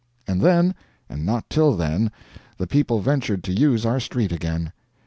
And 0.25 0.41
then, 0.41 0.73
and 1.09 1.27
not 1.27 1.47
till 1.47 1.75
then, 1.77 2.09
the 2.57 2.65
people 2.65 3.01
ventured 3.01 3.43
to 3.43 3.53
use 3.53 3.85
our 3.85 3.99
street 3.99 4.31
again. 4.31 4.71